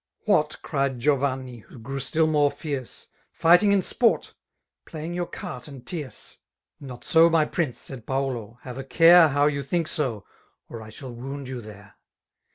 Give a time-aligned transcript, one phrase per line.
[0.01, 3.07] '^ What!" cried Giovanni^ who grew still more fierce,''
[3.43, 4.33] Fighting in sport}
[4.87, 6.37] Playing your cart and tieree r"
[6.87, 10.23] Not so^ my prin<^e," said Paulo;'^ have a care How yoii think so^
[10.67, 11.97] or I shall wound jon there.